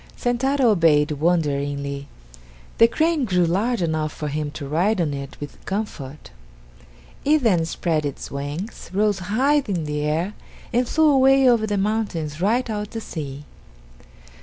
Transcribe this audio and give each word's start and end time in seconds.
Sentaro 0.17 0.71
obeyed 0.71 1.11
wonderingly. 1.11 2.07
The 2.79 2.87
crane 2.87 3.23
grew 3.23 3.45
large 3.45 3.83
enough 3.83 4.11
for 4.11 4.29
him 4.29 4.49
to 4.53 4.67
ride 4.67 4.99
on 4.99 5.13
it 5.13 5.37
with 5.39 5.63
comfort. 5.65 6.31
It 7.23 7.43
then 7.43 7.65
spread 7.65 8.03
its 8.03 8.31
wings, 8.31 8.89
rose 8.93 9.19
high 9.19 9.61
in 9.67 9.83
the 9.83 10.01
air, 10.01 10.33
and 10.73 10.87
flew 10.89 11.07
away 11.11 11.47
over 11.47 11.67
the 11.67 11.77
mountains 11.77 12.41
right 12.41 12.67
out 12.67 12.89
to 12.89 12.99
sea. 12.99 13.45